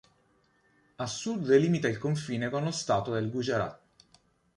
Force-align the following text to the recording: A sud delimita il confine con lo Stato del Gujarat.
A 0.95 1.05
sud 1.05 1.45
delimita 1.45 1.87
il 1.87 1.99
confine 1.99 2.49
con 2.49 2.63
lo 2.63 2.71
Stato 2.71 3.11
del 3.11 3.29
Gujarat. 3.29 3.79